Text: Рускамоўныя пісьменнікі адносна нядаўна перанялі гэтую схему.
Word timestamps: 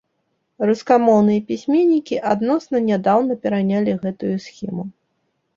Рускамоўныя 0.69 1.43
пісьменнікі 1.49 2.17
адносна 2.31 2.77
нядаўна 2.89 3.33
перанялі 3.45 3.91
гэтую 4.07 4.35
схему. 4.49 4.83